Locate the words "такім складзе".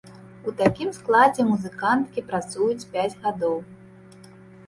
0.61-1.41